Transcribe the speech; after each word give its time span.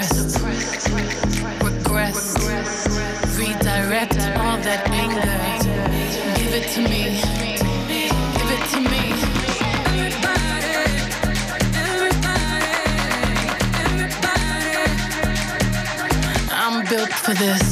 suppress, 0.00 0.88
regress, 1.62 2.34
redirect 3.38 4.16
all 4.38 4.56
that 4.62 4.88
anger. 4.88 5.20
Give 6.34 6.54
it 6.54 6.68
to 6.70 6.80
me, 6.80 7.20
give 8.38 8.50
it 8.56 8.64
to 8.70 8.80
me. 8.80 9.12
I'm 16.50 16.86
built 16.88 17.12
for 17.12 17.34
this. 17.34 17.71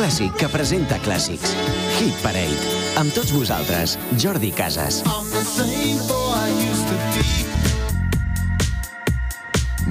Clàssic 0.00 0.32
que 0.40 0.48
presenta 0.48 0.96
clàssics. 1.04 1.50
Hit 1.98 2.16
Parade. 2.24 2.68
Amb 2.96 3.12
tots 3.12 3.34
vosaltres, 3.36 3.98
Jordi 4.16 4.48
Casas. 4.56 5.02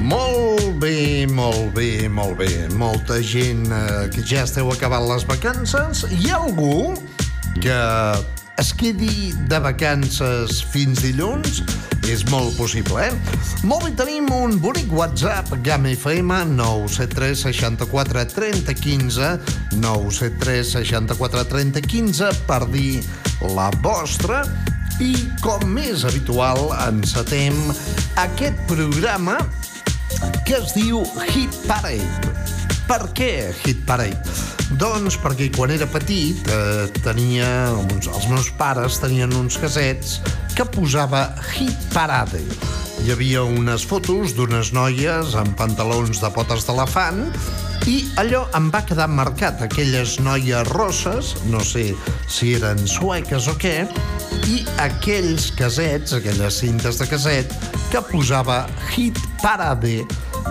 Molt 0.10 0.66
bé, 0.82 1.28
molt 1.30 1.70
bé, 1.78 1.92
molt 2.10 2.40
bé. 2.42 2.50
Molta 2.74 3.20
gent 3.22 3.70
eh, 3.70 4.10
que 4.16 4.26
ja 4.26 4.48
esteu 4.50 4.74
acabant 4.74 5.06
les 5.12 5.28
vacances. 5.30 6.08
Hi 6.10 6.34
ha 6.34 6.42
algú 6.42 6.96
que 7.62 7.78
es 8.60 8.74
quedi 8.76 9.32
de 9.48 9.58
vacances 9.64 10.60
fins 10.68 11.00
dilluns? 11.00 11.62
És 12.10 12.26
molt 12.28 12.58
possible, 12.58 13.06
eh? 13.06 13.38
Molt 13.64 13.86
bé, 13.86 13.92
tenim 13.96 14.28
un 14.36 14.58
bonic 14.60 14.92
WhatsApp, 14.92 15.54
GAM 15.64 15.88
FM 15.94 16.42
973 16.58 17.46
64 17.46 18.26
30 18.34 18.76
15 18.82 19.32
973 19.80 20.74
64 20.76 21.46
30 21.54 21.86
15 21.88 22.34
per 22.50 22.62
dir 22.74 23.00
la 23.56 23.70
vostra 23.86 24.44
i, 25.00 25.14
com 25.40 25.64
més 25.72 26.04
habitual, 26.04 26.74
encetem 26.90 27.56
aquest 28.20 28.60
programa 28.68 29.40
que 30.44 30.60
es 30.60 30.76
diu 30.76 31.06
Hit 31.32 31.62
Parade. 31.70 32.34
Per 32.90 33.06
què 33.16 33.34
Hit 33.64 33.86
Parade? 33.88 34.59
Doncs 34.78 35.16
perquè 35.18 35.48
quan 35.56 35.72
era 35.74 35.88
petit 35.90 36.46
eh, 36.54 36.86
tenia, 37.02 37.48
uns, 37.74 38.06
els 38.06 38.28
meus 38.30 38.52
pares 38.60 39.00
tenien 39.02 39.34
uns 39.34 39.58
casets 39.58 40.20
que 40.54 40.66
posava 40.70 41.24
Hit 41.56 41.88
Parade. 41.94 42.44
Hi 43.02 43.14
havia 43.16 43.42
unes 43.48 43.86
fotos 43.88 44.36
d'unes 44.38 44.70
noies 44.76 45.34
amb 45.40 45.56
pantalons 45.58 46.22
de 46.22 46.30
potes 46.36 46.68
d'elefant 46.68 47.24
i 47.90 48.04
allò 48.22 48.44
em 48.60 48.68
va 48.70 48.84
quedar 48.86 49.08
marcat, 49.10 49.64
aquelles 49.66 50.18
noies 50.22 50.68
rosses, 50.70 51.34
no 51.50 51.64
sé 51.66 51.88
si 52.30 52.54
eren 52.60 52.84
sueques 52.86 53.48
o 53.50 53.56
què, 53.58 53.88
i 54.52 54.62
aquells 54.84 55.50
casets, 55.58 56.14
aquelles 56.14 56.62
cintes 56.62 57.02
de 57.02 57.10
caset, 57.10 57.56
que 57.90 58.04
posava 58.12 58.66
Hit 58.92 59.18
Parade, 59.42 60.04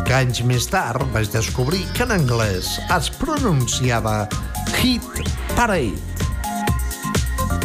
que 0.06 0.14
anys 0.16 0.42
més 0.48 0.66
tard 0.70 1.04
vaig 1.14 1.30
descobrir 1.32 1.82
que 1.96 2.06
en 2.06 2.14
anglès 2.16 2.76
es 2.94 3.10
pronunciava 3.20 4.22
Hit 4.78 5.04
Parade. 5.54 5.98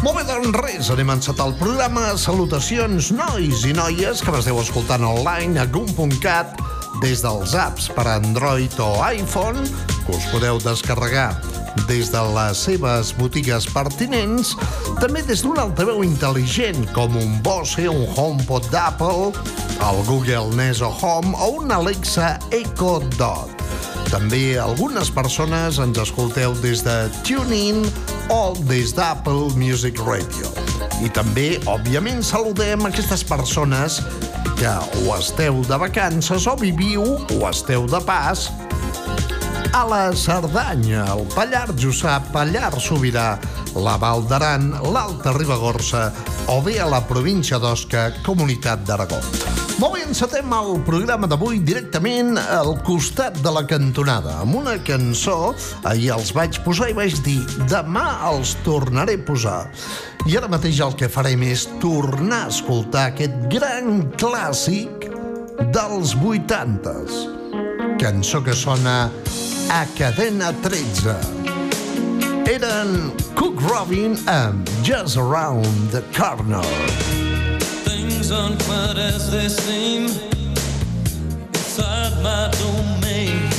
Molt 0.03 0.17
bé, 0.19 0.23
doncs 0.27 0.57
res, 0.59 0.91
anem 0.91 1.13
a 1.13 1.17
encetar 1.19 1.47
el 1.47 1.55
programa. 1.59 2.09
Salutacions, 2.19 3.13
nois 3.15 3.63
i 3.63 3.71
noies, 3.77 4.19
que 4.19 4.35
m'esteu 4.35 4.59
escoltant 4.59 5.05
online 5.07 5.61
a 5.63 5.67
gum.cat 5.71 6.59
des 7.01 7.23
dels 7.23 7.55
apps 7.55 7.87
per 7.95 8.09
Android 8.11 8.75
o 8.83 8.93
iPhone, 9.07 9.63
que 10.03 10.17
us 10.17 10.27
podeu 10.33 10.59
descarregar 10.63 11.31
des 11.87 12.09
de 12.11 12.21
les 12.35 12.57
seves 12.57 13.11
botigues 13.17 13.67
pertinents, 13.73 14.53
també 15.01 15.23
des 15.27 15.43
d'un 15.43 15.59
altaveu 15.61 16.03
intel·ligent 16.05 16.85
com 16.95 17.17
un 17.19 17.39
Bose, 17.45 17.87
un 17.89 18.05
HomePod 18.15 18.69
d'Apple, 18.71 19.33
el 19.83 19.99
Google 20.07 20.53
Nest 20.55 20.83
Home 20.83 21.33
o 21.37 21.49
un 21.61 21.71
Alexa 21.71 22.37
Echo 22.51 22.99
Dot. 23.17 23.51
També 24.13 24.59
algunes 24.61 25.09
persones 25.09 25.79
ens 25.81 25.97
escolteu 25.97 26.53
des 26.61 26.83
de 26.85 26.97
TuneIn 27.25 27.81
o 28.29 28.53
des 28.69 28.93
d'Apple 28.93 29.49
Music 29.57 29.97
Radio. 30.05 30.51
I 31.01 31.09
també, 31.09 31.57
òbviament, 31.65 32.21
saludem 32.23 32.85
aquestes 32.85 33.25
persones 33.25 33.99
que 34.59 34.73
o 35.01 35.15
esteu 35.17 35.63
de 35.67 35.79
vacances 35.81 36.45
o 36.47 36.53
viviu 36.59 37.03
o 37.17 37.39
esteu 37.49 37.87
de 37.89 37.99
pas 38.05 38.45
a 39.73 39.83
la 39.89 40.13
Cerdanya, 40.13 41.03
el 41.15 41.23
Pallars 41.33 41.73
Jussà, 41.81 42.19
Pallars 42.31 42.85
Sobirà, 42.85 43.39
la 43.73 43.95
Val 43.97 44.21
d'Aran, 44.29 44.69
l'Alta 44.93 45.33
Ribagorça 45.33 46.11
o 46.53 46.59
bé 46.61 46.77
a 46.79 46.85
la 46.85 47.01
província 47.09 47.57
d'Osca, 47.57 48.11
Comunitat 48.25 48.83
d'Aragó. 48.85 49.17
Molt 49.81 49.95
bé, 49.95 50.03
encetem 50.05 50.53
el 50.53 50.77
programa 50.85 51.25
d'avui 51.27 51.57
directament 51.65 52.37
al 52.37 52.75
costat 52.85 53.39
de 53.41 53.53
la 53.55 53.65
cantonada, 53.65 54.37
amb 54.43 54.59
una 54.61 54.77
cançó, 54.85 55.55
ahir 55.89 56.11
els 56.19 56.29
vaig 56.37 56.61
posar 56.65 56.91
i 56.93 56.97
vaig 56.97 57.17
dir 57.25 57.41
demà 57.71 58.05
els 58.29 58.53
tornaré 58.67 59.17
a 59.17 59.25
posar. 59.25 59.63
I 60.29 60.37
ara 60.37 60.51
mateix 60.51 60.83
el 60.85 60.93
que 60.99 61.09
farem 61.09 61.41
és 61.49 61.65
tornar 61.81 62.45
a 62.45 62.53
escoltar 62.53 63.09
aquest 63.09 63.49
gran 63.49 64.11
clàssic 64.21 65.09
dels 65.73 66.13
80s. 66.21 67.23
Cançó 67.97 68.43
que 68.45 68.53
sona 68.53 69.09
a 69.73 69.85
Cadena 69.97 70.53
13. 70.61 71.15
Eren 72.45 73.11
Cook 73.35 73.59
Robin 73.71 74.15
and 74.27 74.69
Just 74.83 75.17
Around 75.17 75.65
the 75.89 76.03
Corner. 76.13 76.61
Things 77.83 78.31
aren't 78.31 78.61
quite 78.65 78.97
as 78.97 79.31
they 79.31 79.47
seem. 79.47 80.03
Inside 81.47 82.13
my 82.21 82.51
domain. 82.61 83.49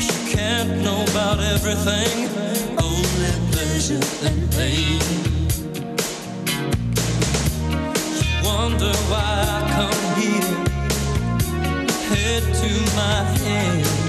She 0.00 0.34
can't 0.34 0.82
know 0.82 1.04
about 1.12 1.38
everything. 1.38 2.28
Only 2.82 3.30
pleasure 3.52 4.02
and 4.26 4.50
pain. 4.50 5.00
Wonder 8.42 8.94
why 9.10 9.46
I 9.56 9.60
come 9.76 10.02
here. 10.20 10.56
Head 12.10 12.42
to 12.42 12.70
my 12.96 13.22
head 13.38 14.03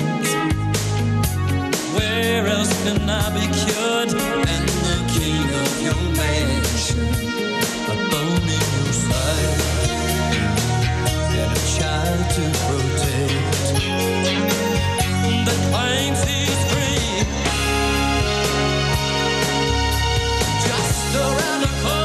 where 2.35 2.47
else 2.47 2.73
can 2.83 3.09
I 3.09 3.29
be 3.33 3.45
cured? 3.59 4.11
And 4.53 4.67
the 4.87 4.97
king 5.15 5.47
of 5.63 5.71
your 5.81 6.01
mansion, 6.19 7.07
a 7.87 7.95
bone 8.11 8.47
in 8.57 8.65
your 8.75 8.93
side, 9.07 9.59
and 11.39 11.51
a 11.51 11.63
child 11.75 12.23
to 12.35 12.43
protect. 12.65 13.65
The 15.47 15.55
finds 15.71 16.21
he's 16.29 16.61
free, 16.71 17.09
just 20.67 21.15
around 21.15 21.61
the 21.61 21.71
corner. 21.81 22.04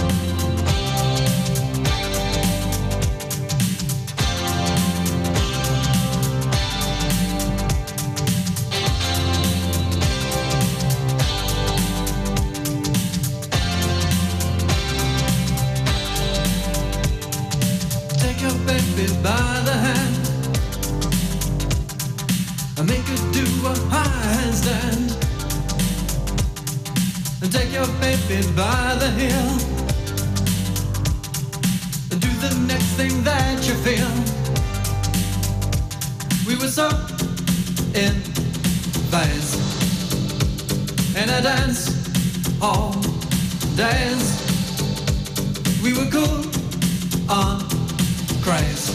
craze. 48.41 48.89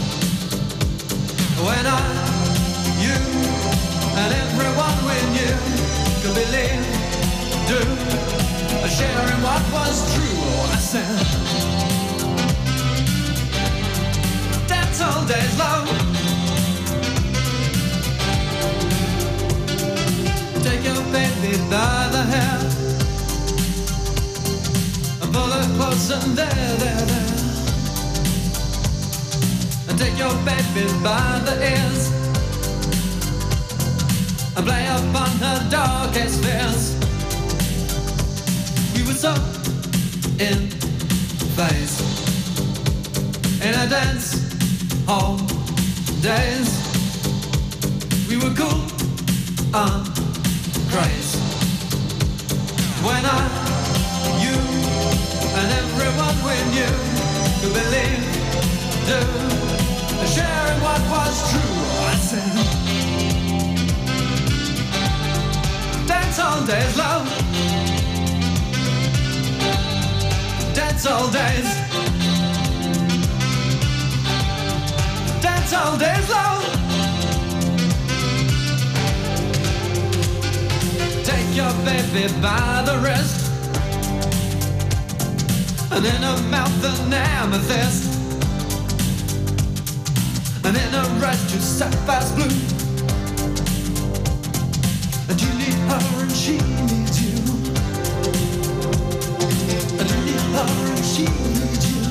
When 1.63 1.85
I, 1.85 2.03
you, 2.99 3.17
and 4.21 4.31
everyone 4.43 4.97
we 5.07 5.17
knew 5.35 5.57
could 6.21 6.35
believe, 6.35 6.83
do, 7.69 7.79
sharing 8.97 9.41
what 9.47 9.63
was 9.71 9.97
true, 10.13 10.39
I 10.67 10.79
said. 10.91 11.25
That's 14.67 14.99
all 15.01 15.23
day's 15.25 15.57
love. 15.57 15.87
Take 20.63 20.83
your 20.83 21.03
baby 21.15 21.57
by 21.71 22.09
the 22.15 22.23
hair. 22.33 22.59
And 25.21 25.33
pull 25.33 25.51
her 25.57 25.67
close 25.77 26.11
and 26.11 26.37
there, 26.37 26.77
there, 26.79 27.05
there 27.05 27.26
take 29.97 30.17
your 30.17 30.33
baby 30.45 30.85
by 31.03 31.41
the 31.45 31.55
ears 31.73 32.11
and 34.55 34.65
play 34.65 34.85
upon 34.85 35.29
her 35.41 35.69
darkest 35.69 36.43
fears. 36.43 36.95
We 38.93 39.01
were 39.07 39.17
so 39.17 39.33
in 40.39 40.69
phase 41.57 41.97
in 43.61 43.73
a 43.73 43.89
dance 43.89 44.25
hall 45.07 45.37
days. 46.21 46.69
We 48.29 48.37
were 48.37 48.53
cool 48.53 48.83
and 49.73 50.05
crazy 50.91 51.39
when 53.03 53.23
I, 53.25 53.41
you, 54.43 54.57
and 55.57 55.67
everyone 55.81 56.37
we 56.45 56.55
knew 56.73 56.93
could 57.61 57.73
believe, 57.73 58.21
do 59.07 59.66
sharing 60.37 60.79
what 60.85 61.01
was 61.13 61.35
true. 61.51 61.77
I 62.11 62.15
said, 62.29 62.55
dance 66.07 66.39
all 66.45 66.61
days, 66.71 66.93
love. 67.03 67.25
Dance 70.75 71.05
all 71.13 71.27
days. 71.41 71.69
Dance 75.45 75.73
all 75.79 75.97
days, 76.05 76.27
love. 76.29 76.63
Take 81.29 81.49
your 81.61 81.73
baby 81.89 82.25
by 82.41 82.83
the 82.87 82.95
wrist 83.03 83.51
And 85.91 86.05
in 86.05 86.21
her 86.29 86.41
mouth 86.49 86.83
an 86.85 87.13
amethyst 87.13 88.06
And 90.67 90.75
in 90.75 90.91
her 90.91 91.25
eyes 91.25 91.49
two 91.49 91.59
sapphires 91.59 92.29
blue. 92.33 92.43
And 95.29 95.41
you 95.41 95.51
need 95.61 95.79
her 95.87 96.01
and 96.21 96.31
she 96.31 96.57
needs 96.57 97.21
you. 97.23 97.37
And 99.97 100.07
you 100.11 100.19
need 100.27 100.43
her 100.55 100.67
and 100.91 101.05
she 101.05 101.23
needs 101.23 101.85
you. 101.87 102.01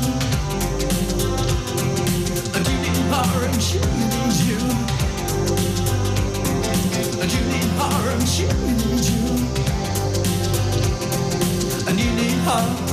And 2.57 2.65
you 2.67 2.77
need 2.81 3.03
her 3.13 3.45
and 3.45 3.61
she 3.61 3.79
needs 4.01 4.39
you. 4.49 4.61
And 7.21 7.29
you 7.31 7.43
need 7.53 7.71
her 7.77 8.11
and 8.11 8.27
she 8.27 8.47
needs 8.47 9.07
you. 9.13 9.25
And 11.91 12.01
you 12.01 12.11
need 12.13 12.39
her 12.49 12.86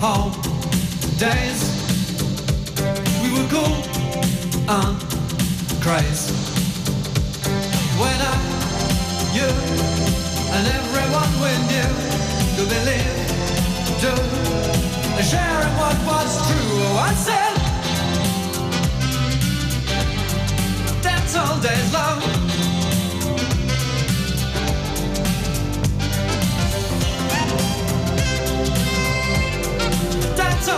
hall 0.00 0.30
days. 1.18 1.60
We 3.22 3.28
were 3.34 3.48
cool 3.50 3.74
and 4.70 4.96
crazy 5.82 6.34
When 7.98 8.18
I, 8.32 8.34
you 9.34 9.50
and 10.54 10.64
everyone 10.78 11.32
we 11.42 11.52
knew 11.70 11.90
To 12.56 12.62
believe, 12.74 13.16
do 14.02 14.14
Sharing 15.22 15.74
what 15.76 15.98
was 16.06 16.30
true. 16.46 16.78
Oh, 16.86 17.08
I 17.08 17.12
said 17.26 17.54
Dance 21.02 21.34
all 21.36 21.58
days 21.60 21.92
long 21.92 22.47
Dance 30.58 30.74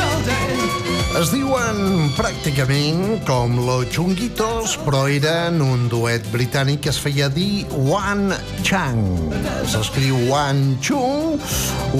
all 0.00 0.22
days 0.26 0.72
Es 1.12 1.28
diuen 1.28 2.08
pràcticament 2.16 3.18
com 3.28 3.58
Los 3.66 3.90
Chunguitos, 3.92 4.78
però 4.80 5.02
eren 5.12 5.60
un 5.60 5.84
duet 5.92 6.24
britànic 6.32 6.80
que 6.86 6.90
es 6.90 6.96
feia 6.98 7.28
dir 7.28 7.66
Wan 7.84 8.32
Chang. 8.64 9.28
S'escriu 9.68 10.16
Wan 10.30 10.78
Chung, 10.80 11.36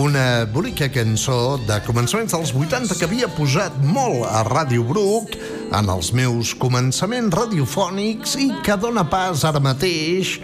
una 0.00 0.46
bonica 0.48 0.88
cançó 0.90 1.58
de 1.68 1.76
començaments 1.84 2.32
dels 2.32 2.54
80 2.56 2.96
que 2.96 3.06
havia 3.06 3.28
posat 3.36 3.76
molt 3.84 4.24
a 4.30 4.40
Ràdio 4.48 4.88
Bruc 4.88 5.36
en 5.70 5.92
els 5.92 6.10
meus 6.16 6.56
començaments 6.56 7.36
radiofònics 7.36 8.38
i 8.40 8.48
que 8.64 8.80
dona 8.80 9.04
pas 9.12 9.44
ara 9.44 9.60
mateix 9.60 10.38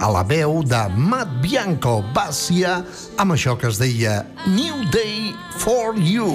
a 0.00 0.10
la 0.10 0.22
veu 0.26 0.62
de 0.66 0.82
Matt 0.96 1.40
Bianco 1.42 2.00
Bàcia 2.14 2.80
amb 3.20 3.36
això 3.36 3.56
que 3.58 3.68
es 3.70 3.78
deia 3.82 4.22
New 4.46 4.84
Day 4.90 5.34
for 5.58 5.94
You. 5.96 6.32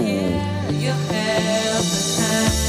I'm 2.22 2.69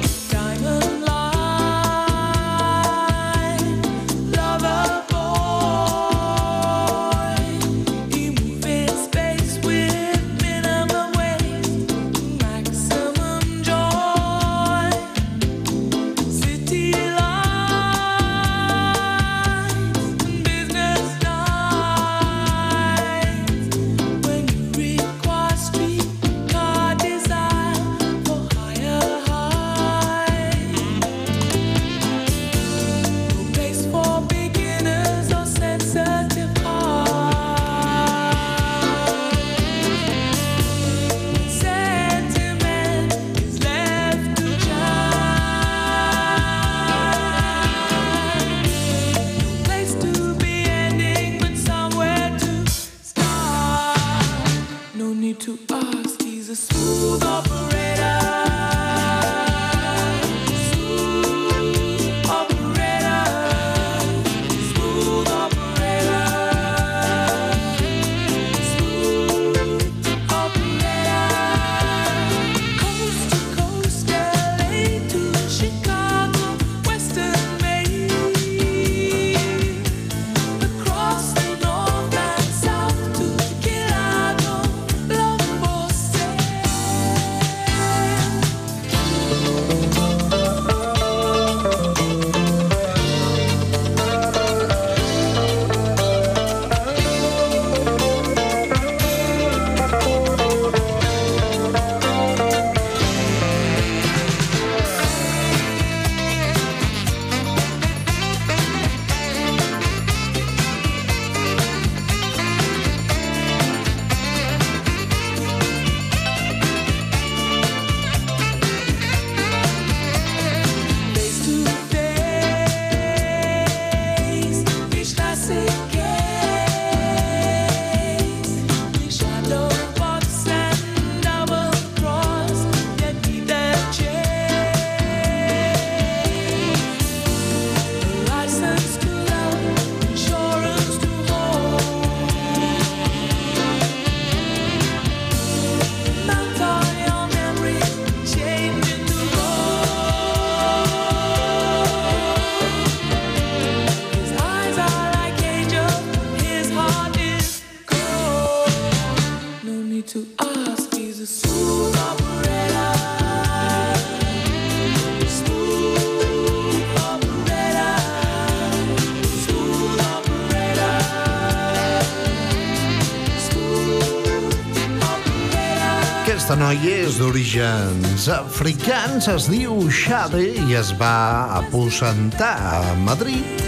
Noia 176.61 176.97
és 177.07 177.15
d'orígens 177.17 178.27
africans, 178.29 179.25
es 179.31 179.47
diu 179.49 179.73
Xade 179.89 180.43
i 180.67 180.75
es 180.77 180.91
va 180.99 181.49
aposentar 181.57 182.51
a 182.69 182.93
Madrid. 183.01 183.63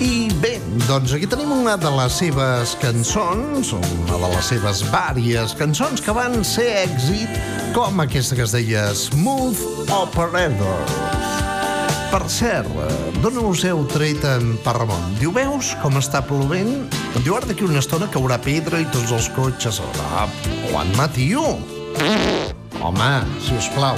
I 0.00 0.30
bé, 0.40 0.54
doncs 0.86 1.12
aquí 1.12 1.28
tenim 1.28 1.52
una 1.52 1.74
de 1.80 1.90
les 1.92 2.16
seves 2.22 2.72
cançons, 2.80 3.74
una 3.76 4.16
de 4.16 4.30
les 4.32 4.48
seves 4.48 4.80
vàries 4.94 5.52
cançons 5.58 6.00
que 6.00 6.14
van 6.16 6.38
ser 6.46 6.68
èxit, 6.86 7.36
com 7.76 8.00
aquesta 8.00 8.38
que 8.38 8.46
es 8.46 8.56
deia 8.56 8.86
Smooth 8.96 9.92
Operator. 9.92 10.88
Per 12.12 12.24
cert, 12.32 12.72
d'on 13.20 13.42
us 13.44 13.66
heu 13.68 13.84
tret 13.92 14.24
en 14.28 14.56
Parramon? 14.64 15.18
Diu, 15.20 15.34
veus 15.36 15.74
com 15.84 16.00
està 16.00 16.24
plovent? 16.24 16.74
Diu, 17.20 17.36
ara 17.36 17.48
d'aquí 17.52 17.68
una 17.68 17.84
estona 17.84 18.08
caurà 18.12 18.40
pedra 18.40 18.80
i 18.80 18.88
tots 18.92 19.12
els 19.12 19.30
cotxes... 19.36 19.84
Ah, 20.08 20.26
aguant-me, 20.68 21.12
tio! 21.16 21.71
Home, 22.82 23.22
si 23.38 23.54
us 23.54 23.68
plau. 23.76 23.96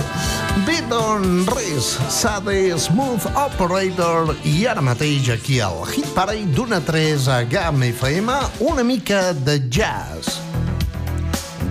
Bé, 0.67 0.77
doncs 0.91 1.49
res, 1.55 1.87
s'ha 2.13 2.37
de 2.45 2.75
Smooth 2.77 3.25
Operator 3.33 4.35
i 4.45 4.67
ara 4.69 4.83
mateix 4.85 5.31
aquí 5.33 5.57
al 5.65 5.81
Hit 5.89 6.11
Parade 6.17 6.53
d'una 6.53 6.83
3 6.85 7.29
a 7.33 7.39
GAM 7.49 7.81
FM 7.89 8.35
una 8.69 8.85
mica 8.85 9.33
de 9.33 9.57
jazz. 9.73 10.37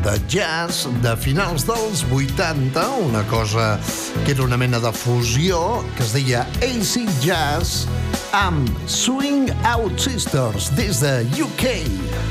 De 0.03 0.17
jazz 0.27 0.87
de 1.05 1.13
finals 1.21 1.67
dels 1.69 2.01
80, 2.09 2.81
una 3.05 3.21
cosa 3.29 3.77
que 4.25 4.33
era 4.33 4.43
una 4.43 4.57
mena 4.57 4.81
de 4.81 4.91
fusió 4.91 5.83
que 5.95 6.03
es 6.03 6.15
deia 6.17 6.47
AC 6.65 7.05
Jazz 7.21 7.85
amb 8.33 8.67
Swing 8.89 9.53
Out 9.69 10.01
Sisters 10.01 10.73
des 10.75 10.99
de 11.05 11.13
UK. 11.45 11.69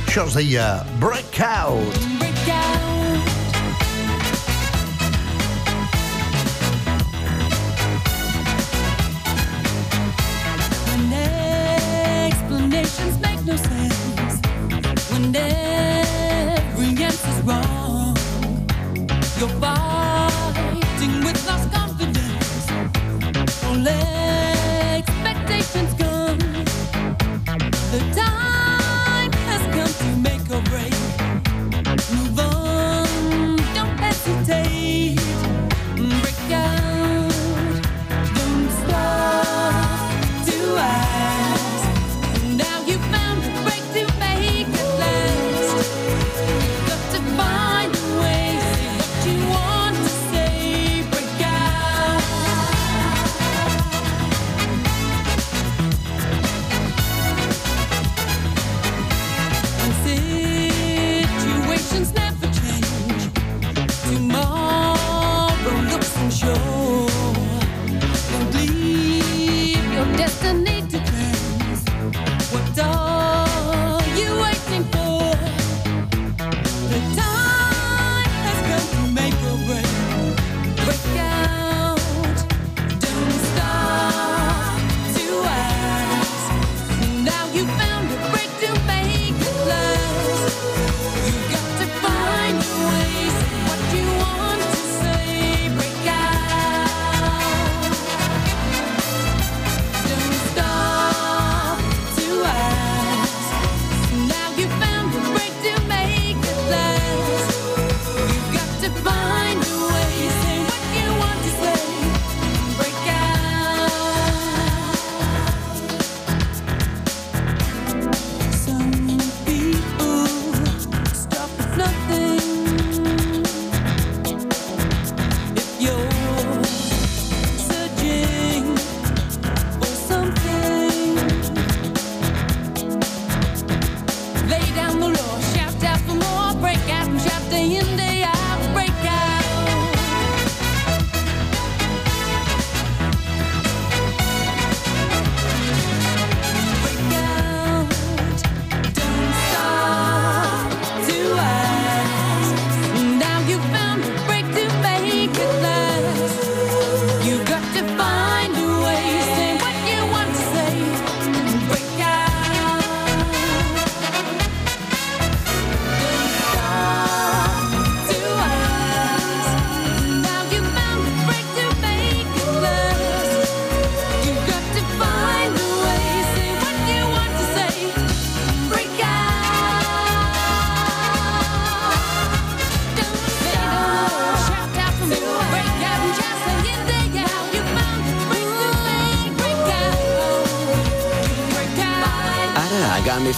Això 0.08 0.26
es 0.26 0.36
deia 0.42 0.68
Breakout. 0.98 1.96
When 1.96 2.21
no 13.46 13.56
sense, 13.56 14.40
when 15.10 15.34
every 15.34 17.04
answer's 17.04 17.40
wrong, 17.42 18.16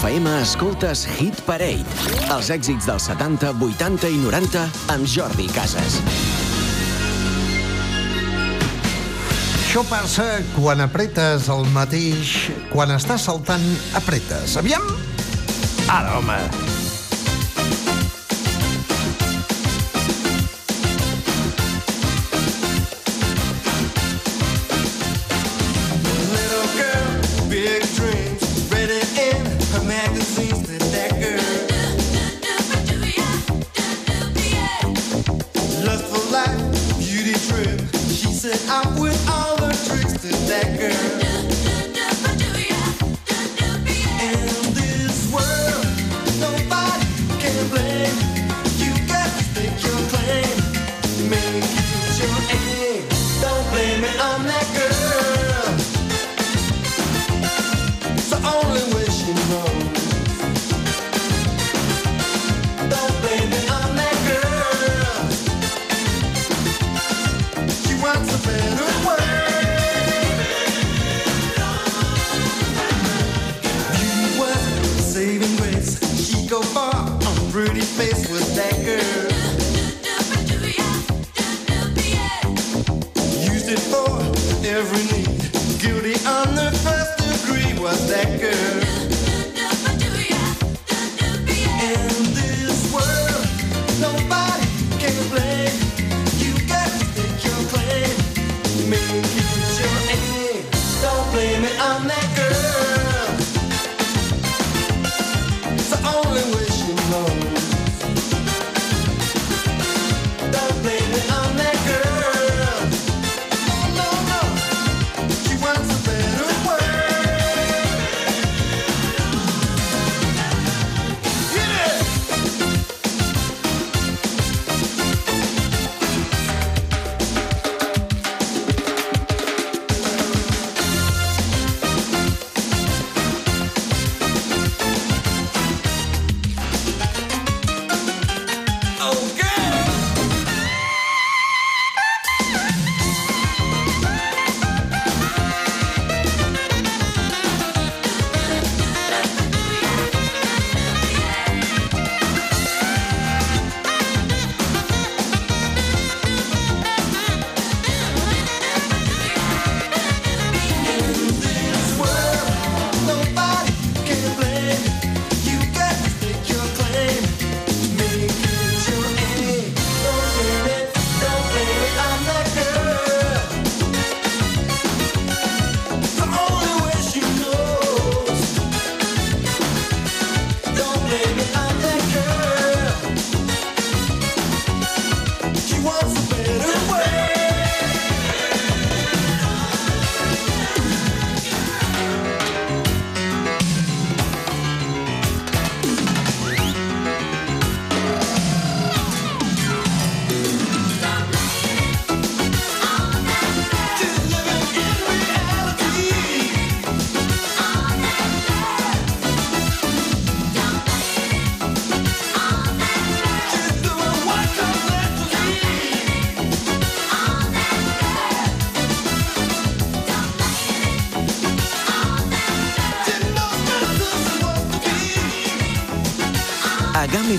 FM 0.05 0.29
escoltes 0.43 1.07
Hit 1.17 1.38
Parade. 1.47 1.85
Els 2.29 2.51
èxits 2.53 2.85
dels 2.85 3.07
70, 3.09 3.55
80 3.57 4.11
i 4.12 4.19
90 4.21 4.64
amb 4.93 5.09
Jordi 5.09 5.47
Casas. 5.55 5.97
Això 9.62 9.87
passa 9.88 10.29
quan 10.59 10.85
apretes 10.85 11.49
el 11.49 11.64
mateix... 11.73 12.37
Quan 12.75 12.93
estàs 12.93 13.25
saltant, 13.31 13.64
apretes. 13.97 14.59
Aviam? 14.61 14.85
Ara, 15.88 16.19
home. 16.21 16.74
Magazines 29.87 30.84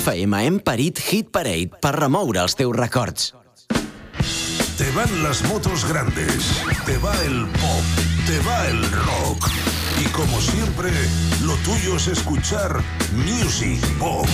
FM 0.06 0.38
hem 0.46 0.58
parit 0.62 1.00
Hit 1.02 1.32
Parade 1.34 1.80
per 1.82 1.96
remoure 1.96 2.44
els 2.44 2.54
records. 2.78 3.34
Te 4.78 4.86
van 4.94 5.10
las 5.24 5.42
motos 5.50 5.86
grandes, 5.90 6.52
te 6.86 6.98
va 7.02 7.14
el 7.24 7.48
pop, 7.58 7.86
te 8.28 8.38
va 8.46 8.68
el 8.68 8.84
rock. 8.92 9.50
Y 10.04 10.06
como 10.10 10.40
siempre, 10.42 10.92
lo 11.42 11.56
tuyo 11.66 11.96
es 11.96 12.08
escuchar 12.08 12.84
Music 13.16 13.82
Box. 13.98 14.30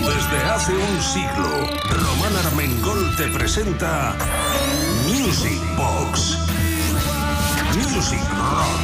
Desde 0.00 0.42
hace 0.50 0.72
un 0.72 1.02
siglo, 1.02 1.52
Román 1.90 2.34
Armengol 2.46 3.14
te 3.16 3.28
presenta 3.28 4.16
Music 5.06 5.60
Box. 5.76 6.36
Music 7.76 8.24
Rocks. 8.32 8.83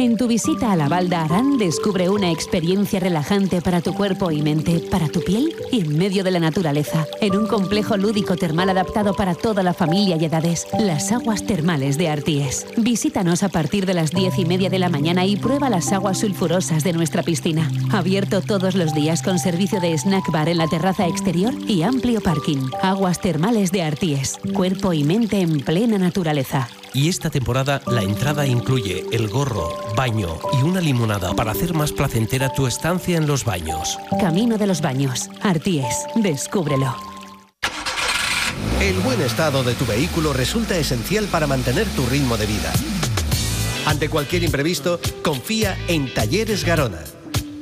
En 0.00 0.16
tu 0.16 0.26
visita 0.26 0.72
a 0.72 0.76
la 0.76 0.88
Balda 0.88 1.24
Arán 1.24 1.58
descubre 1.58 2.08
una 2.08 2.30
experiencia 2.30 3.00
relajante 3.00 3.60
para 3.60 3.82
tu 3.82 3.92
cuerpo 3.92 4.30
y 4.30 4.40
mente, 4.40 4.80
para 4.90 5.08
tu 5.08 5.20
piel 5.20 5.54
y 5.70 5.80
en 5.80 5.98
medio 5.98 6.24
de 6.24 6.30
la 6.30 6.40
naturaleza, 6.40 7.06
en 7.20 7.36
un 7.36 7.46
complejo 7.46 7.98
lúdico 7.98 8.34
termal 8.34 8.70
adaptado 8.70 9.12
para 9.12 9.34
toda 9.34 9.62
la 9.62 9.74
familia 9.74 10.16
y 10.16 10.24
edades, 10.24 10.66
las 10.78 11.12
aguas 11.12 11.44
termales 11.44 11.98
de 11.98 12.08
Arties. 12.08 12.66
Visítanos 12.78 13.42
a 13.42 13.50
partir 13.50 13.84
de 13.84 13.92
las 13.92 14.10
diez 14.10 14.38
y 14.38 14.46
media 14.46 14.70
de 14.70 14.78
la 14.78 14.88
mañana 14.88 15.26
y 15.26 15.36
prueba 15.36 15.68
las 15.68 15.92
aguas 15.92 16.20
sulfurosas 16.20 16.82
de 16.82 16.94
nuestra 16.94 17.22
piscina. 17.22 17.70
Abierto 17.92 18.40
todos 18.40 18.76
los 18.76 18.94
días 18.94 19.20
con 19.20 19.38
servicio 19.38 19.82
de 19.82 19.98
snack 19.98 20.32
bar 20.32 20.48
en 20.48 20.56
la 20.56 20.66
terraza 20.66 21.06
exterior 21.08 21.52
y 21.68 21.82
amplio 21.82 22.22
parking. 22.22 22.70
Aguas 22.80 23.20
termales 23.20 23.70
de 23.70 23.82
Arties. 23.82 24.38
Cuerpo 24.54 24.94
y 24.94 25.04
mente 25.04 25.42
en 25.42 25.60
plena 25.60 25.98
naturaleza. 25.98 26.70
Y 26.92 27.08
esta 27.08 27.30
temporada 27.30 27.80
la 27.86 28.02
entrada 28.02 28.46
incluye 28.46 29.04
el 29.12 29.28
gorro, 29.28 29.76
baño 29.96 30.38
y 30.58 30.62
una 30.62 30.80
limonada 30.80 31.34
para 31.34 31.52
hacer 31.52 31.72
más 31.72 31.92
placentera 31.92 32.52
tu 32.52 32.66
estancia 32.66 33.16
en 33.16 33.26
los 33.26 33.44
baños. 33.44 33.98
Camino 34.18 34.58
de 34.58 34.66
los 34.66 34.80
Baños. 34.80 35.28
Arties. 35.40 36.06
Descúbrelo. 36.16 36.96
El 38.80 38.98
buen 39.00 39.20
estado 39.20 39.62
de 39.62 39.74
tu 39.74 39.86
vehículo 39.86 40.32
resulta 40.32 40.76
esencial 40.76 41.26
para 41.26 41.46
mantener 41.46 41.86
tu 41.88 42.04
ritmo 42.06 42.36
de 42.36 42.46
vida. 42.46 42.72
Ante 43.86 44.08
cualquier 44.08 44.42
imprevisto, 44.42 44.98
confía 45.22 45.76
en 45.86 46.12
Talleres 46.12 46.64
Garona. 46.64 47.00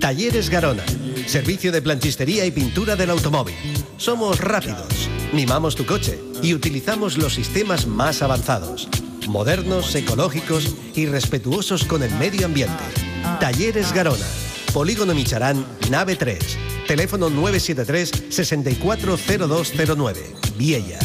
Talleres 0.01 0.49
Garona. 0.49 0.85
Servicio 1.27 1.73
de 1.73 1.83
planchistería 1.83 2.47
y 2.47 2.51
pintura 2.51 2.97
del 2.97 3.11
automóvil. 3.11 3.57
Somos 3.97 4.41
rápidos, 4.41 5.11
mimamos 5.33 5.75
tu 5.75 5.85
coche 5.85 6.19
y 6.43 6.55
utilizamos 6.55 7.19
los 7.19 7.35
sistemas 7.35 7.87
más 7.87 8.23
avanzados. 8.23 8.89
Modernos, 9.29 9.95
ecológicos 9.95 10.75
y 10.95 11.07
respetuosos 11.07 11.85
con 11.85 12.03
el 12.03 12.11
medio 12.17 12.47
ambiente. 12.47 12.83
Talleres 13.41 13.93
Garona. 13.93 14.27
Polígono 14.73 15.15
Micharán, 15.15 15.65
nave 15.91 16.17
3. 16.17 16.39
Teléfono 16.87 17.29
973 17.31 18.11
640209. 18.31 20.35
Viella. 20.57 20.99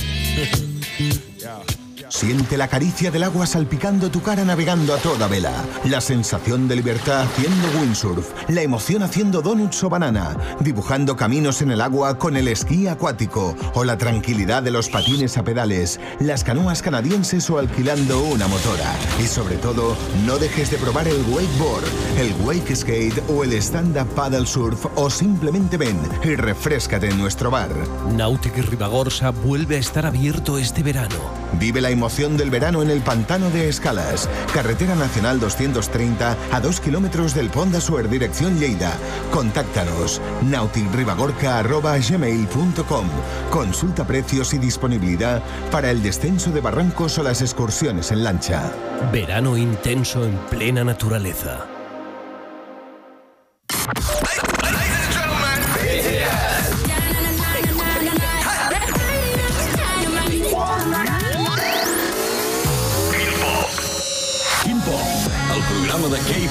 Siente 2.14 2.58
la 2.58 2.68
caricia 2.68 3.10
del 3.10 3.24
agua 3.24 3.48
salpicando 3.48 4.12
tu 4.12 4.22
cara 4.22 4.46
navegando 4.46 4.94
a 4.94 4.98
toda 4.98 5.28
vela. 5.28 5.52
La 5.84 6.00
sensación 6.00 6.68
de 6.68 6.76
libertad 6.76 7.24
haciendo 7.24 7.80
windsurf. 7.80 8.30
La 8.50 8.62
emoción 8.62 9.02
haciendo 9.02 9.42
donuts 9.42 9.84
o 9.84 9.90
banana. 9.90 10.38
Dibujando 10.60 11.16
caminos 11.16 11.64
en 11.64 11.72
el 11.72 11.82
agua 11.82 12.20
con 12.20 12.38
el 12.38 12.48
esquí 12.50 12.88
acuático. 12.88 13.56
O 13.74 13.84
la 13.84 13.98
tranquilidad 13.98 14.62
de 14.62 14.70
los 14.70 14.90
patines 14.90 15.38
a 15.38 15.44
pedales. 15.44 16.00
Las 16.20 16.44
canoas 16.44 16.84
canadienses 16.84 17.50
o 17.50 17.58
alquilando 17.58 18.22
una 18.22 18.48
motora. 18.48 18.94
Y 19.20 19.26
sobre 19.26 19.56
todo, 19.56 19.98
no 20.24 20.38
dejes 20.38 20.70
de 20.70 20.78
probar 20.78 21.08
el 21.08 21.20
wakeboard, 21.24 21.86
el 22.20 22.32
wake 22.46 22.76
skate 22.76 23.24
o 23.28 23.44
el 23.44 23.54
stand-up 23.54 24.08
paddle 24.14 24.46
surf 24.46 24.86
o 24.96 25.10
simplemente 25.10 25.78
ven 25.78 26.00
y 26.24 26.36
refrescate 26.36 27.10
en 27.10 27.18
nuestro 27.18 27.50
bar. 27.50 27.72
Nautic 28.16 28.56
Ribagorza 28.70 29.32
vuelve 29.32 29.78
a 29.78 29.80
estar 29.80 30.06
abierto 30.06 30.60
este 30.60 30.84
verano. 30.84 31.42
Vive 31.60 31.82
la 31.82 31.90
emoción 31.90 32.03
del 32.04 32.50
verano 32.50 32.82
en 32.82 32.90
el 32.90 33.02
Pantano 33.02 33.50
de 33.50 33.70
Escalas. 33.70 34.28
Carretera 34.54 34.94
Nacional 34.94 35.40
230 35.40 36.36
a 36.52 36.60
2 36.60 36.82
kilómetros 36.82 37.34
del 37.34 37.50
Pont 37.50 37.72
de 37.72 37.80
Suer, 37.80 38.10
dirección 38.10 38.60
Lleida. 38.60 38.92
Contáctanos 39.32 40.20
nautilribagorca.gmail.com 40.42 43.08
Consulta 43.50 44.06
precios 44.06 44.54
y 44.54 44.58
disponibilidad 44.58 45.42
para 45.72 45.92
el 45.92 46.04
descenso 46.04 46.52
de 46.52 46.60
barrancos 46.60 47.18
o 47.20 47.24
las 47.24 47.42
excursiones 47.42 48.12
en 48.12 48.26
lancha. 48.26 48.70
Verano 49.14 49.56
intenso 49.56 50.26
en 50.26 50.36
plena 50.50 50.84
naturaleza. 50.84 51.73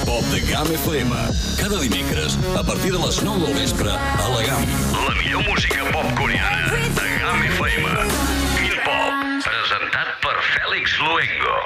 De 0.03 0.11
K-pop 0.11 0.23
de 0.31 0.39
GAM 0.41 0.67
FM. 0.67 1.15
Cada 1.57 1.79
dimecres, 1.79 2.37
a 2.57 2.63
partir 2.63 2.91
de 2.91 2.99
les 2.99 3.21
9 3.23 3.45
del 3.45 3.53
vespre, 3.53 3.89
a 3.89 4.29
la 4.29 4.43
GAM. 4.43 4.65
La 5.07 5.15
millor 5.15 5.43
música 5.49 5.83
pop 5.91 6.05
coreana 6.17 6.71
de 6.71 7.19
GAM 7.19 7.43
FM. 7.43 7.87
Quin 8.57 8.75
Pop, 8.83 9.13
presentat 9.43 10.07
per 10.21 10.35
Fèlix 10.55 10.99
Luengo. 10.99 11.57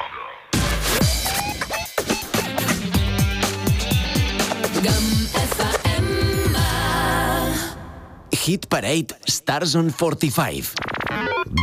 Hit 8.32 8.68
Parade 8.70 9.18
Stars 9.28 9.76
on 9.76 9.92
45. 9.92 10.97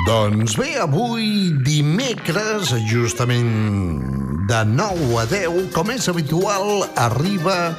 Doncs 0.02 0.56
bé, 0.58 0.74
avui 0.82 1.54
dimecres, 1.62 2.72
justament 2.90 4.02
de 4.50 4.60
9 4.66 5.20
a 5.22 5.24
10, 5.30 5.70
com 5.72 5.92
és 5.94 6.08
habitual, 6.10 6.82
arriba 6.98 7.76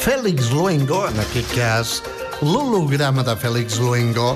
Fèlix 0.00 0.48
Luengo, 0.54 1.04
en 1.10 1.20
aquest 1.20 1.52
cas 1.52 1.92
l'holograma 2.40 3.22
de 3.26 3.36
Fèlix 3.36 3.76
Luengo, 3.82 4.32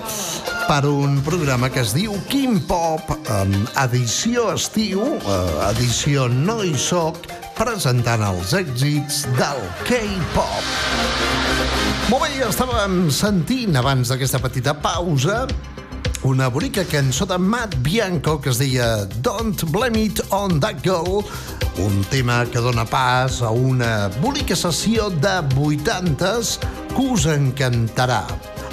per 0.68 0.84
un 0.90 1.18
programa 1.24 1.72
que 1.72 1.80
es 1.80 1.96
diu 1.96 2.14
Quim 2.28 2.60
Pop, 2.68 3.10
edició 3.86 4.50
estiu, 4.52 5.02
eh, 5.16 5.40
edició 5.72 6.28
no 6.28 6.60
hi 6.62 6.76
soc, 6.76 7.24
presentant 7.56 8.22
els 8.28 8.52
èxits 8.60 9.24
del 9.40 9.64
K-pop. 9.88 10.72
Molt 12.12 12.26
bé, 12.26 12.42
estàvem 12.44 13.06
sentint 13.14 13.78
abans 13.80 14.10
d'aquesta 14.12 14.42
petita 14.42 14.74
pausa 14.76 15.46
una 16.24 16.48
bonica 16.48 16.84
cançó 16.84 17.26
de 17.26 17.38
Matt 17.38 17.74
Bianco 17.82 18.40
que 18.40 18.50
es 18.50 18.58
deia 18.58 19.06
Don't 19.22 19.62
Blame 19.70 20.04
It 20.04 20.20
on 20.30 20.60
That 20.60 20.82
Girl, 20.84 21.24
un 21.78 22.04
tema 22.10 22.46
que 22.46 22.58
dona 22.58 22.84
pas 22.84 23.42
a 23.42 23.50
una 23.50 24.08
bonica 24.20 24.54
sessió 24.54 25.10
de 25.10 25.42
80s 25.56 26.58
que 26.94 27.02
us 27.02 27.26
encantarà. 27.26 28.26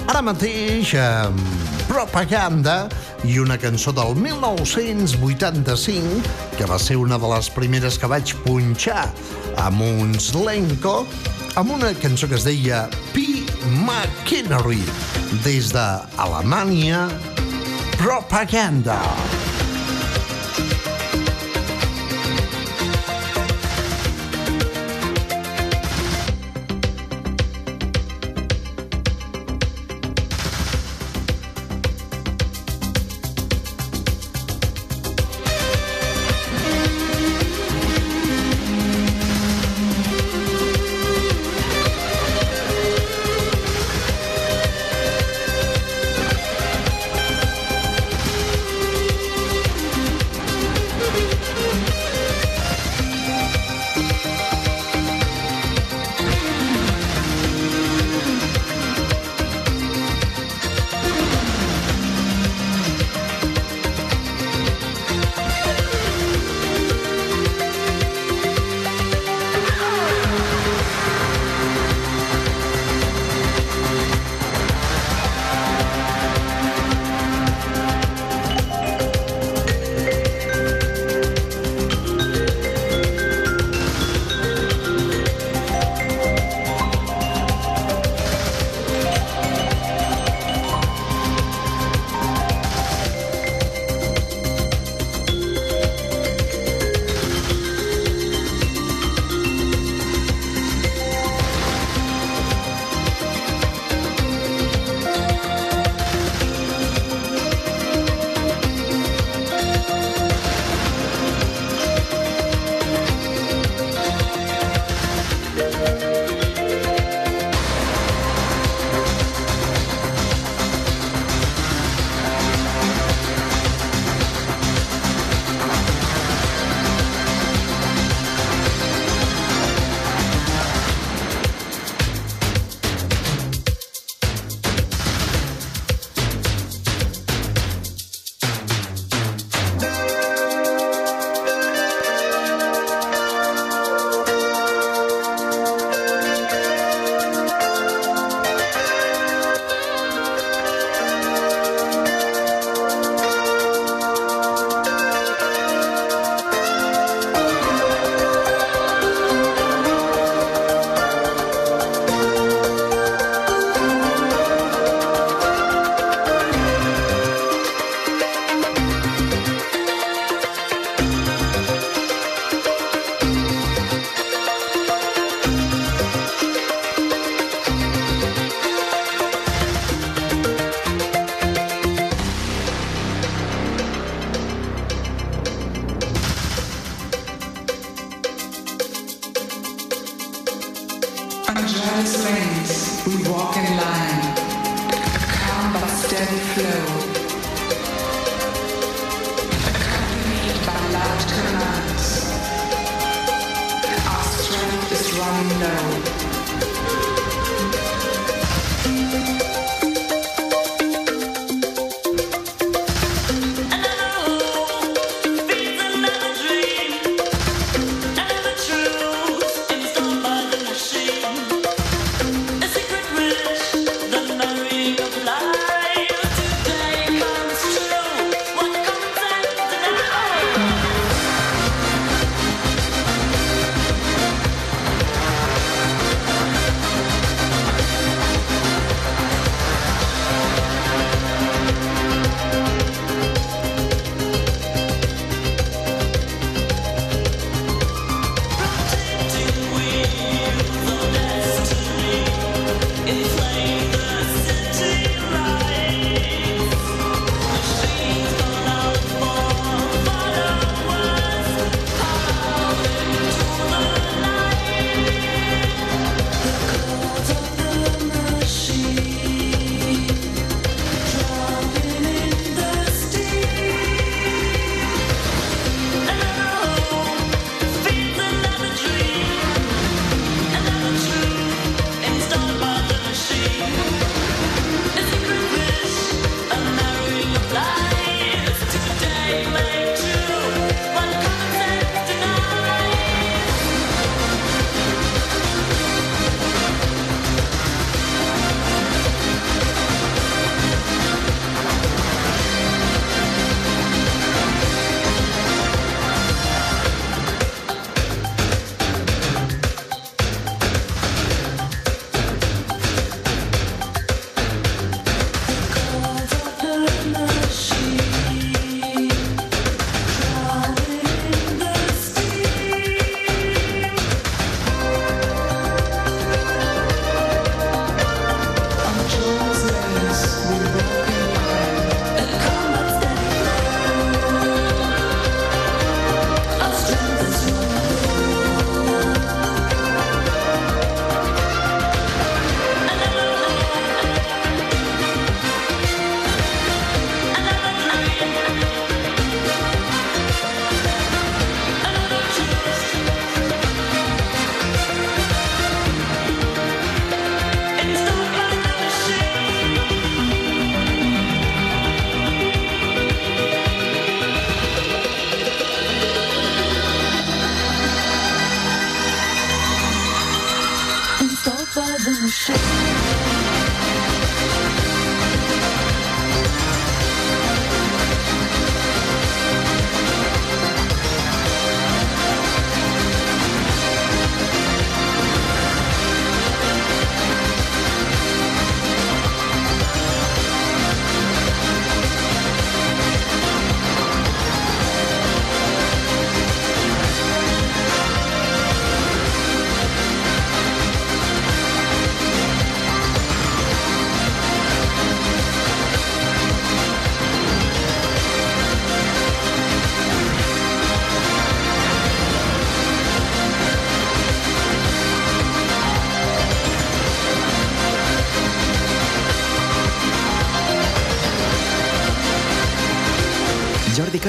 Ara 0.06 0.22
mateix, 0.22 0.94
amb 0.98 1.40
Propaganda 1.88 2.88
i 3.26 3.38
una 3.42 3.58
cançó 3.58 3.92
del 3.92 4.14
1985, 4.16 6.22
que 6.58 6.66
va 6.70 6.78
ser 6.78 6.96
una 6.96 7.18
de 7.18 7.28
les 7.34 7.50
primeres 7.50 7.98
que 7.98 8.10
vaig 8.10 8.34
punxar 8.46 9.08
amb 9.58 9.82
uns 9.82 10.34
Lenko, 10.34 11.06
amb 11.56 11.70
una 11.74 11.92
cançó 11.98 12.28
que 12.30 12.38
es 12.38 12.46
deia 12.46 12.88
P. 13.14 13.26
McKinnery, 13.84 14.82
des 15.44 15.72
d'Alemanya, 15.74 17.08
Propaganda. 18.00 19.49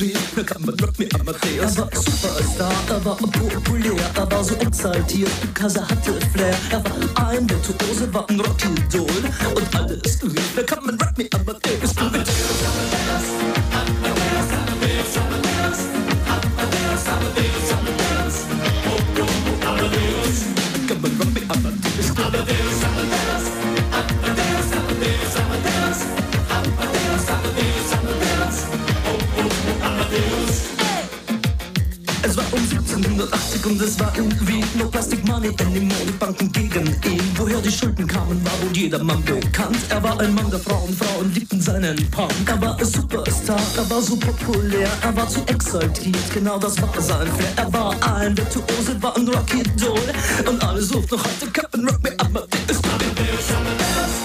Rief, 0.00 0.36
na 0.36 0.42
kann 0.42 0.62
man 0.64 0.74
Rock 0.80 0.98
me 0.98 1.08
Amadeus. 1.18 1.76
Er 1.76 3.04
war 3.04 3.16
er 3.20 3.26
populär, 3.28 3.94
er 4.14 4.30
war 4.30 4.44
so 4.44 4.54
er 5.76 5.88
hatte 5.88 6.12
Flair. 6.32 6.54
Er 6.70 6.84
war 6.84 6.92
ein 6.92 7.08
war 8.12 8.28
ein. 8.28 8.40
Und 9.54 9.76
alles 9.76 10.22
rief, 10.22 10.50
na 10.56 10.62
kann 10.62 10.84
man 10.84 10.98
Rock 11.00 11.18
me. 11.18 11.28
Amadeus, 11.32 11.96
Amadeus, 11.96 11.96
Amadeus, 11.96 12.74
Amadeus, 12.76 14.03
und 33.66 33.80
es 33.80 33.98
war 33.98 34.12
irgendwie 34.16 34.64
no 34.78 34.86
Plastic 34.88 35.26
Money 35.26 35.50
anymore. 35.60 36.00
Die 36.06 36.12
Banken 36.12 36.50
gegen 36.52 36.86
ihn. 36.86 37.20
Woher 37.36 37.60
die 37.60 37.70
Schulden 37.70 38.06
kamen, 38.06 38.44
war 38.44 38.52
wohl 38.62 38.76
jedermann 38.76 39.22
bekannt. 39.24 39.78
Er 39.88 40.02
war 40.02 40.18
ein 40.20 40.34
Mann 40.34 40.50
der 40.50 40.60
Frauen, 40.60 40.94
Frauen 40.94 41.32
liebten 41.32 41.60
seinen 41.60 41.96
Punk. 42.10 42.32
Er 42.46 42.60
war 42.60 42.78
ein 42.78 42.84
Superstar, 42.84 43.60
er 43.76 43.90
war 43.90 44.02
so 44.02 44.16
populär, 44.16 44.88
er 45.02 45.16
war 45.16 45.28
zu 45.28 45.40
exaltiert, 45.46 46.32
genau 46.32 46.58
das 46.58 46.80
war 46.80 47.00
sein 47.00 47.26
Flair. 47.26 47.52
Er 47.56 47.72
war 47.72 48.16
ein 48.16 48.36
Virtuose, 48.36 49.02
war 49.02 49.16
ein 49.16 49.28
Rocky 49.28 49.62
Doll 49.78 50.00
und 50.48 50.62
alle 50.62 50.82
suchten 50.82 51.16
noch 51.16 51.24
heute 51.24 51.50
Captain 51.52 51.88
Rock 51.88 52.02
me 52.02 52.10
Amadeus. 52.18 52.78
Amadeus, 52.82 52.84
Amadeus, 52.84 53.50
Amadeus, 53.50 54.23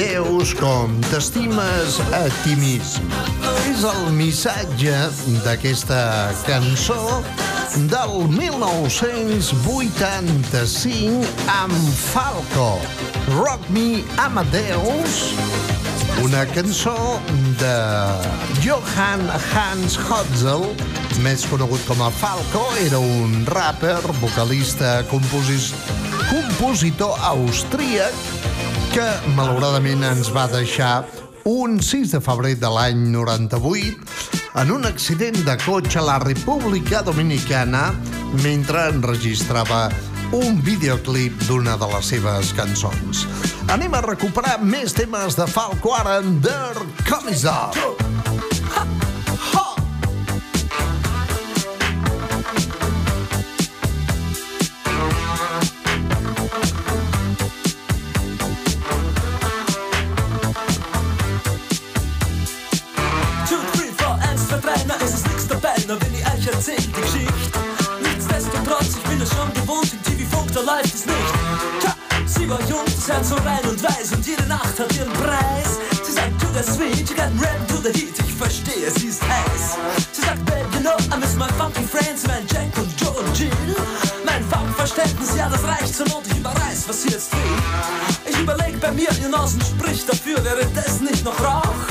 Amadeus 0.00 0.54
com 0.56 0.88
t'estimes 1.10 1.98
a 2.16 2.22
ti 2.40 2.54
mism. 2.56 3.04
És 3.68 3.82
el 3.84 4.06
missatge 4.16 4.96
d'aquesta 5.44 6.32
cançó 6.46 7.20
del 7.92 8.24
1985 8.32 11.20
amb 11.52 11.76
Falco. 12.00 12.80
Rock 13.34 13.60
Me 13.76 14.00
Amadeus, 14.24 15.36
una 16.24 16.48
cançó 16.54 16.96
de 17.60 17.76
Johann 18.64 19.28
Hans 19.52 20.00
Hotzel, 20.00 20.64
més 21.20 21.44
conegut 21.52 21.84
com 21.84 22.00
a 22.00 22.08
Falco, 22.24 22.64
era 22.88 23.04
un 23.04 23.44
rapper, 23.52 24.00
vocalista, 24.24 25.04
composis, 25.12 25.76
compositor 26.32 27.12
austríac 27.34 28.29
que 28.90 29.06
malauradament 29.36 30.02
ens 30.08 30.30
va 30.34 30.46
deixar 30.50 31.04
un 31.46 31.76
6 31.84 32.14
de 32.16 32.20
febrer 32.24 32.56
de 32.58 32.70
l'any 32.74 33.04
98 33.12 34.58
en 34.62 34.72
un 34.74 34.88
accident 34.88 35.38
de 35.46 35.54
cotxe 35.62 36.00
a 36.00 36.06
la 36.08 36.18
República 36.22 37.02
Dominicana 37.06 37.90
mentre 38.42 38.88
enregistrava 38.90 39.84
un 40.34 40.58
videoclip 40.66 41.38
d'una 41.46 41.76
de 41.78 41.90
les 41.94 42.12
seves 42.14 42.54
cançons. 42.58 43.26
Anem 43.70 43.94
a 43.94 44.04
recuperar 44.06 44.58
més 44.62 44.94
temes 44.96 45.38
de 45.38 45.46
Falco 45.50 45.94
ara 45.94 46.18
en 46.22 46.40
Der 46.42 46.86
Commissar. 47.06 47.70
Two, 47.76 48.39
läuft 70.70 70.94
es 70.94 71.06
nicht. 71.06 71.32
Tja, 71.80 71.94
sie 72.26 72.48
war 72.48 72.60
jung, 72.68 72.84
das 72.84 73.08
Herz 73.08 73.28
so 73.28 73.36
rein 73.36 73.64
und 73.68 73.82
weiß 73.82 74.12
und 74.12 74.26
jede 74.26 74.46
Nacht 74.46 74.78
hat 74.78 74.92
ihren 74.96 75.12
Preis. 75.14 75.78
Sie 76.04 76.12
sagt, 76.12 76.40
to 76.40 76.46
the 76.54 76.62
sweet, 76.62 77.08
you 77.08 77.16
got 77.16 77.30
rap 77.42 77.60
to 77.68 77.76
the 77.82 77.92
heat, 77.92 78.14
ich 78.18 78.34
verstehe, 78.34 78.90
sie 78.90 79.08
ist 79.08 79.22
heiß. 79.22 79.76
Sie 80.12 80.22
sagt, 80.22 80.44
babe, 80.46 80.66
you 80.74 80.80
know, 80.80 80.96
I 81.12 81.18
miss 81.18 81.34
my 81.34 81.48
fucking 81.58 81.88
friends, 81.88 82.26
mein 82.26 82.46
Jack 82.52 82.70
und 82.78 82.90
Joe 83.00 83.10
und 83.10 83.38
Jill. 83.38 83.50
Mein 84.24 84.44
Funkverständnis, 84.44 85.36
ja, 85.36 85.48
das 85.48 85.64
reicht 85.64 85.94
zur 85.94 86.06
Not, 86.08 86.22
ich 86.26 86.38
überreiß, 86.38 86.88
was 86.88 87.02
sie 87.02 87.10
jetzt 87.10 87.32
will. 87.32 87.56
Ich 88.26 88.38
überleg 88.38 88.80
bei 88.80 88.92
mir, 88.92 89.10
ihr 89.22 89.28
Nasen 89.28 89.60
spricht 89.60 90.08
dafür, 90.08 90.42
wäre 90.44 90.66
das 90.74 91.00
nicht 91.00 91.24
noch 91.24 91.38
Rauch? 91.40 91.82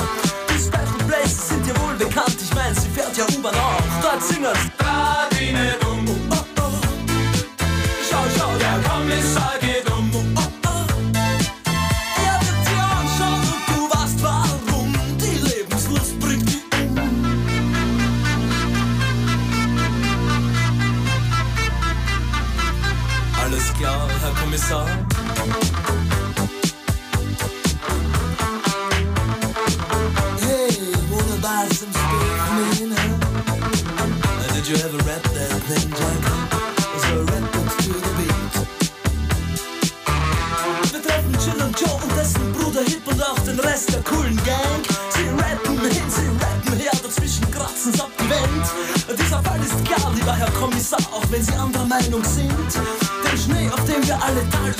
Die 0.49 0.59
Special 0.59 1.03
Places 1.07 1.49
sind 1.49 1.67
ihr 1.67 1.77
wohl 1.81 1.95
bekannt, 1.95 2.37
ich 2.41 2.53
mein, 2.55 2.73
sie 2.75 2.89
fährt 2.89 3.15
ja 3.17 3.25
U-Bahn 3.35 3.55
auch, 3.55 4.01
dort 4.01 4.23
singen's. 4.23 4.59
Radine. 4.79 5.68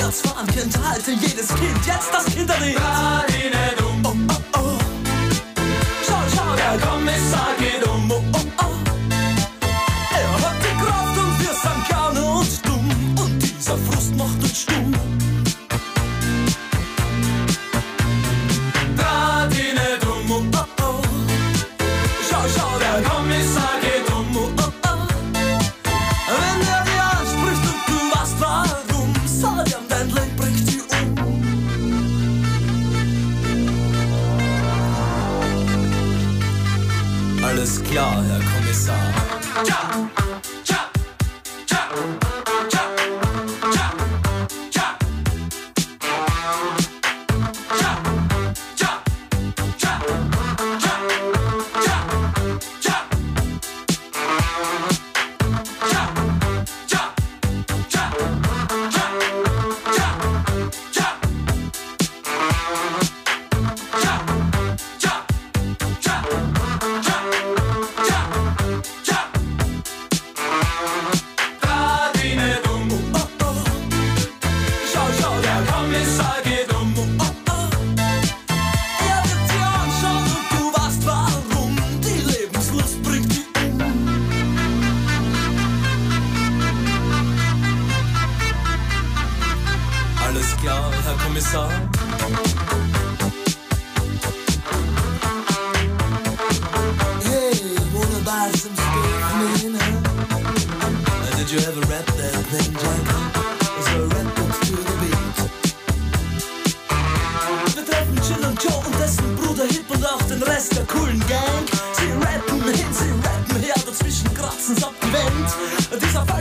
Platz 0.10 0.22
vor 0.22 0.40
am 0.40 0.48
Kind, 0.48 0.76
halte 0.84 1.12
jedes 1.12 1.50
Kind 1.50 1.86
jetzt 1.86 2.12
das 2.12 2.26
Kinderlied. 2.26 3.39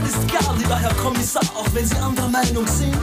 ist 0.09 0.27
gar, 0.27 0.55
lieber 0.57 0.75
Herr 0.75 0.93
Kommissar, 0.95 1.43
auch 1.55 1.67
wenn 1.73 1.85
Sie 1.85 1.95
anderer 1.97 2.27
Meinung 2.27 2.65
sind. 2.67 2.93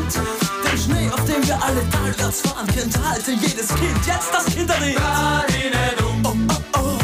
Den 0.64 0.78
Schnee, 0.78 1.08
auf 1.10 1.24
dem 1.24 1.46
wir 1.46 1.62
alle 1.62 1.88
talwärts 1.90 2.40
fahren, 2.40 2.66
kennt 2.66 2.98
halte 3.08 3.32
jedes 3.32 3.68
Kind, 3.68 4.06
jetzt 4.06 4.30
das 4.32 4.46
Kinderlied. 4.46 4.96
Dreh 4.96 5.68
ihn 5.68 6.04
um. 6.04 6.22
Oh, 6.24 6.56
oh, 6.74 6.78
oh. 6.78 6.98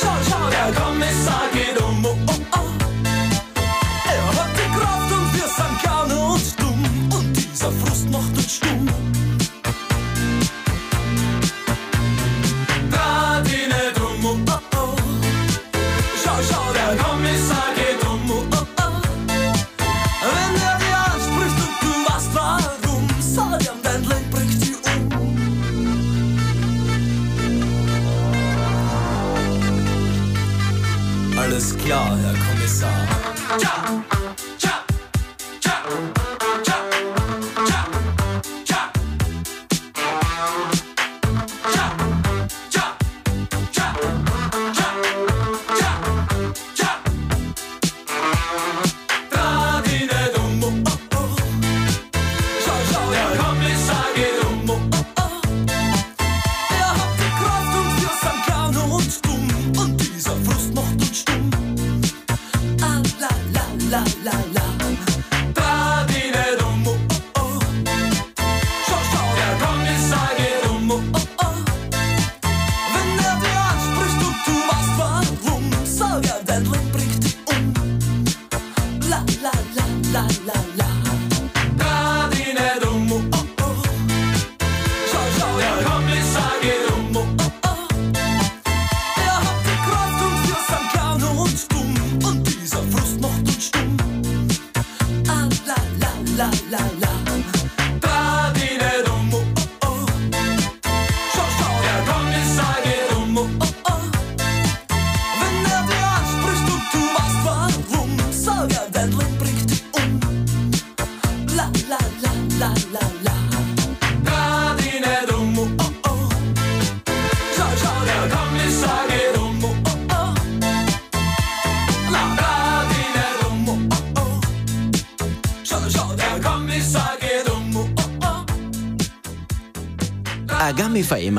Schau, 0.00 0.16
schau, 0.28 0.50
der 0.50 0.72
Kommissar 0.80 1.42
geht 1.52 1.80
um. 1.80 2.04
Oh, 2.04 2.19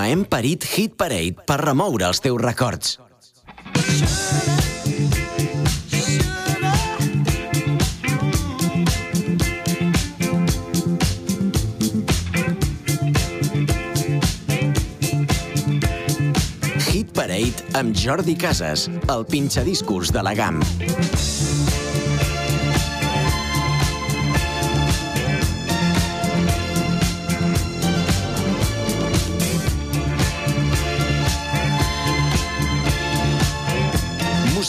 programa 0.01 0.07
hem 0.09 0.25
parit 0.25 0.65
Hit 0.65 0.95
Parade 0.97 1.45
per 1.45 1.59
remoure 1.61 2.07
els 2.07 2.21
teus 2.21 2.41
records. 2.41 2.97
Hit 16.91 17.13
Parade 17.13 17.77
amb 17.77 17.95
Jordi 17.95 18.35
Casas, 18.35 18.89
el 19.07 19.25
pinxadiscurs 19.29 20.11
de 20.11 20.25
la 20.25 20.33
GAM. 20.33 20.61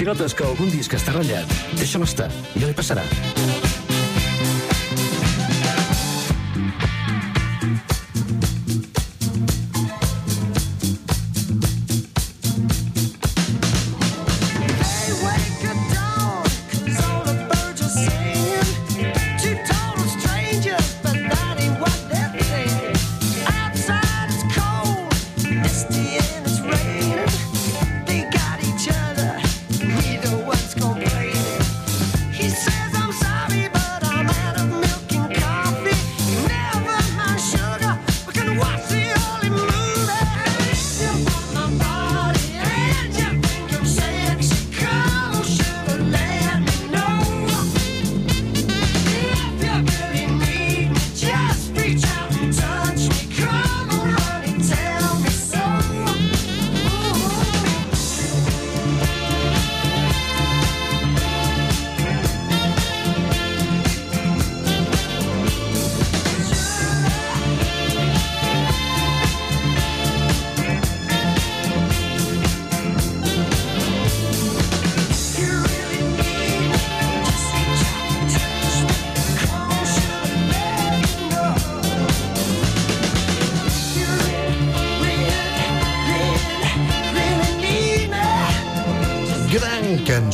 Si 0.00 0.06
notes 0.08 0.32
que 0.32 0.46
algun 0.48 0.70
disc 0.72 0.94
està 0.96 1.12
ratllat, 1.12 1.52
deixa'l 1.76 2.06
estar, 2.08 2.30
ja 2.56 2.64
li 2.64 2.72
passarà. 2.78 3.04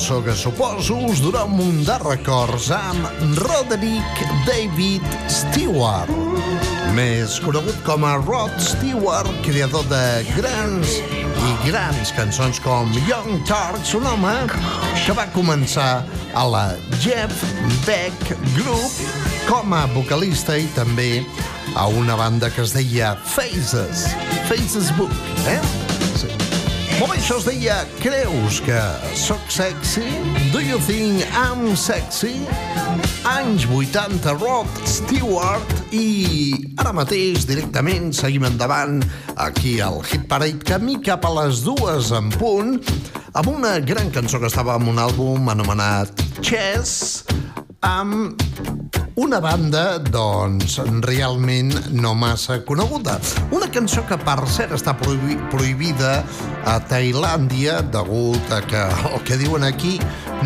cançó 0.06 0.22
que 0.22 0.34
suposo 0.38 0.94
us 1.10 1.18
durà 1.18 1.40
un 1.48 1.56
munt 1.58 1.80
de 1.82 1.94
records 1.98 2.68
amb 2.70 3.08
Roderick 3.40 4.26
David 4.46 5.02
Stewart. 5.26 6.12
Més 6.94 7.40
conegut 7.42 7.80
com 7.82 8.04
a 8.06 8.12
Rod 8.20 8.54
Stewart, 8.62 9.26
creador 9.42 9.82
de 9.90 10.02
grans 10.36 11.00
i 11.00 11.50
grans 11.64 12.12
cançons 12.14 12.60
com 12.62 12.92
Young 13.08 13.42
Turks, 13.50 13.96
un 13.98 14.06
home 14.06 14.36
que 15.00 15.16
va 15.18 15.26
començar 15.34 16.04
a 16.34 16.46
la 16.54 16.68
Jeff 17.00 17.42
Beck 17.82 18.30
Group 18.60 19.02
com 19.50 19.74
a 19.74 19.88
vocalista 19.96 20.54
i 20.54 20.70
també 20.78 21.24
a 21.74 21.88
una 21.90 22.14
banda 22.14 22.52
que 22.54 22.62
es 22.62 22.78
deia 22.78 23.16
Faces, 23.34 24.06
Faces 24.46 24.94
Book, 25.00 25.34
eh? 25.50 25.85
Molt 26.96 27.10
bé, 27.12 27.16
això 27.18 27.36
es 27.36 27.44
deia 27.44 27.74
Creus 28.00 28.56
que 28.64 28.78
sóc 29.20 29.50
sexy? 29.52 30.06
Do 30.48 30.62
you 30.64 30.78
think 30.86 31.20
I'm 31.36 31.74
sexy? 31.76 32.38
Anys 33.28 33.66
80, 33.68 34.32
Rod 34.40 34.80
Stewart 34.88 35.74
i 35.92 36.54
ara 36.80 36.94
mateix 36.96 37.44
directament 37.44 38.14
seguim 38.16 38.46
endavant 38.48 39.02
aquí 39.44 39.76
al 39.84 40.00
Hit 40.08 40.24
Parade 40.30 40.64
camí 40.64 40.96
cap 41.04 41.28
a 41.28 41.34
les 41.42 41.60
dues 41.66 42.14
en 42.16 42.32
punt 42.38 42.78
amb 43.36 43.52
una 43.52 43.76
gran 43.84 44.08
cançó 44.14 44.40
que 44.40 44.48
estava 44.48 44.78
en 44.80 44.88
un 44.94 45.02
àlbum 45.02 45.52
anomenat 45.52 46.24
Chess 46.40 47.26
amb 47.84 48.40
una 49.16 49.38
banda, 49.40 49.98
doncs, 49.98 50.76
realment 51.00 51.72
no 51.96 52.12
massa 52.14 52.58
coneguda. 52.68 53.16
Una 53.50 53.68
cançó 53.72 54.02
que, 54.04 54.18
per 54.20 54.36
cert, 54.52 54.74
està 54.76 54.92
prohibi 55.00 55.38
prohibida 55.52 56.18
a 56.68 56.76
Tailàndia 56.90 57.78
degut 57.94 58.52
a 58.52 58.60
que 58.68 58.84
el 59.08 59.16
que 59.24 59.38
diuen 59.40 59.64
aquí 59.64 59.96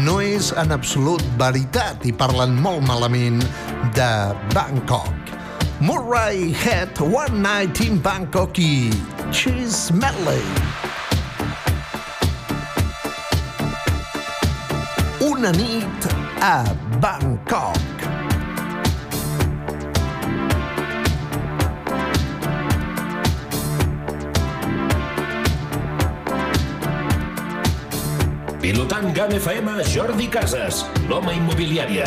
no 0.06 0.20
és 0.22 0.52
en 0.62 0.70
absolut 0.76 1.24
veritat 1.40 2.06
i 2.06 2.14
parlen 2.14 2.54
molt 2.62 2.86
malament 2.86 3.42
de 3.98 4.10
Bangkok. 4.54 5.34
Murray 5.82 6.54
Head, 6.54 7.02
One 7.02 7.42
Night 7.42 7.82
in 7.82 7.98
Bangkok 7.98 8.58
i 8.62 8.92
Cheese 9.34 9.90
Medley. 9.90 10.46
Una 15.26 15.50
nit 15.58 16.12
a 16.38 16.60
Bangkok. 17.02 17.89
Pilotant 28.70 29.12
GAM 29.12 29.32
FM, 29.34 29.82
Jordi 29.90 30.28
Casas, 30.30 30.84
l'home 31.08 31.34
immobiliària. 31.34 32.06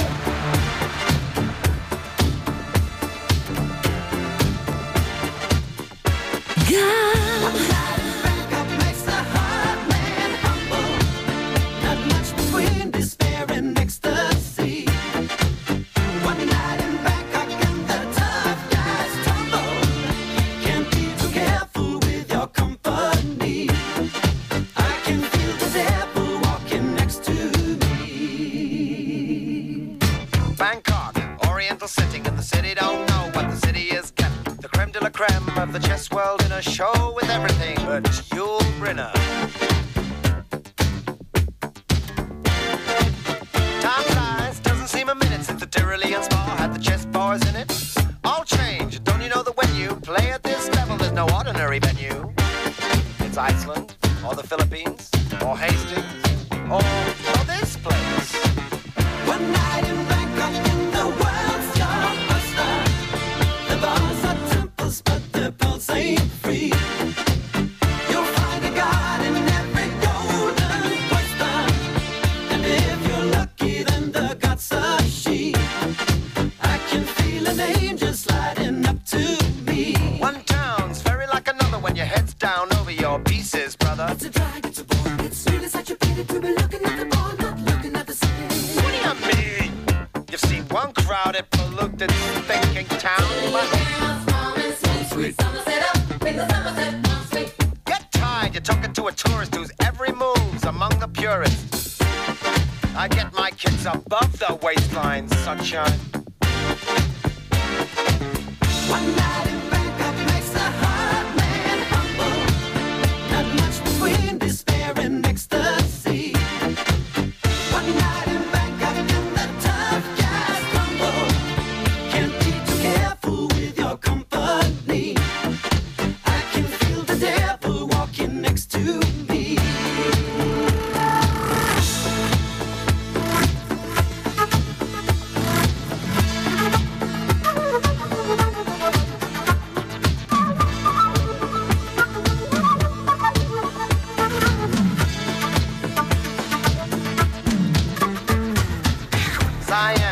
Bangkok, 6.72 7.12
Brenner. 38.84 39.32